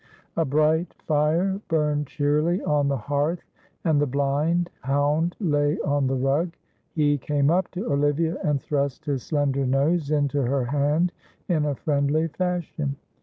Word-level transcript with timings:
A 0.35 0.45
bright 0.45 0.95
fire 1.05 1.61
burned 1.67 2.07
cheerily 2.07 2.63
on 2.63 2.87
the 2.87 2.97
hearth 2.97 3.43
and 3.83 4.01
the 4.01 4.07
blind 4.07 4.71
hound 4.81 5.35
lay 5.39 5.77
on 5.81 6.07
the 6.07 6.15
rug; 6.15 6.55
he 6.91 7.19
came 7.19 7.51
up 7.51 7.69
to 7.73 7.85
Olivia 7.85 8.37
and 8.43 8.59
thrust 8.59 9.05
his 9.05 9.21
slender 9.21 9.63
nose 9.67 10.09
into 10.09 10.41
her 10.41 10.65
hand 10.65 11.11
in 11.47 11.65
a 11.65 11.75
friendly 11.75 12.27
fashion. 12.29 12.95